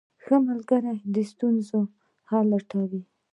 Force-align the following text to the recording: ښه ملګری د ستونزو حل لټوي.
ښه 0.23 0.35
ملګری 0.47 0.97
د 1.15 1.15
ستونزو 1.31 1.79
حل 2.29 2.45
لټوي. 2.51 3.01